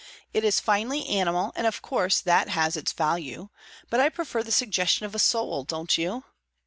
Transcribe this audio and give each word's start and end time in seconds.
It 0.33 0.43
is 0.43 0.59
finely 0.59 1.07
animal, 1.09 1.51
and 1.55 1.67
of 1.67 1.83
course 1.83 2.21
that 2.21 2.49
has 2.49 2.75
its 2.75 2.91
value; 2.91 3.49
but 3.91 3.99
I 3.99 4.09
prefer 4.09 4.41
the 4.41 4.51
suggestion 4.51 5.05
of 5.05 5.13
a 5.13 5.19
soul, 5.19 5.63
don't 5.63 5.95
you? 5.95 6.23